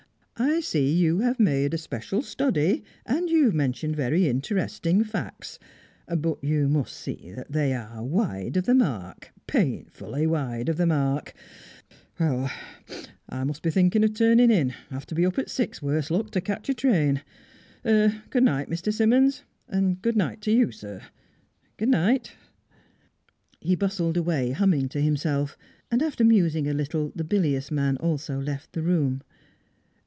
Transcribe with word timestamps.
I 0.43 0.59
see 0.59 0.91
you 0.91 1.19
have 1.19 1.39
made 1.39 1.71
a 1.71 1.77
special 1.77 2.23
study 2.23 2.83
and 3.05 3.29
you've 3.29 3.53
mentioned 3.53 3.95
very 3.95 4.27
interesting 4.27 5.03
facts; 5.03 5.59
but 6.07 6.43
you 6.43 6.67
must 6.67 6.93
see 6.97 7.31
that 7.35 7.51
they 7.51 7.75
are 7.75 8.03
wide 8.03 8.57
of 8.57 8.65
the 8.65 8.73
mark 8.73 9.31
painfully 9.45 10.25
wide 10.25 10.67
of 10.67 10.77
the 10.77 10.87
mark 10.87 11.35
I 12.19 12.49
must 13.43 13.61
be 13.61 13.69
thinking 13.69 14.03
of 14.03 14.15
turning 14.15 14.49
in; 14.49 14.69
have 14.89 15.05
to 15.07 15.15
be 15.15 15.27
up 15.27 15.37
at 15.37 15.47
six, 15.47 15.79
worse 15.79 16.09
luck, 16.09 16.31
to 16.31 16.41
catch 16.41 16.67
a 16.69 16.73
train. 16.73 17.21
Good 17.83 18.43
night, 18.43 18.67
Mr. 18.67 18.91
Simmonds! 18.91 19.43
Good 20.01 20.17
night 20.17 20.41
to 20.41 20.51
you, 20.51 20.71
sir 20.71 21.03
good 21.77 21.89
night!" 21.89 22.31
He 23.59 23.75
bustled 23.75 24.17
away, 24.17 24.53
humming 24.53 24.89
to 24.89 25.01
himself; 25.01 25.55
and, 25.91 26.01
after 26.01 26.23
musing 26.23 26.67
a 26.67 26.73
little, 26.73 27.11
the 27.15 27.23
bilious 27.23 27.69
man 27.69 27.95
also 27.97 28.39
left 28.41 28.73
the 28.73 28.81
room. 28.81 29.21